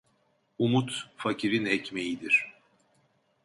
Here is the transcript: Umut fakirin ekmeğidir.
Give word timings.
Umut 0.59 1.09
fakirin 1.17 1.65
ekmeğidir. 1.65 2.51